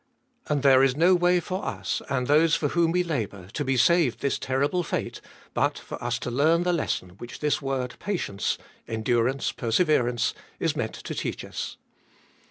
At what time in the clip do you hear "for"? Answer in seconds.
1.39-1.63, 2.55-2.69, 5.77-6.03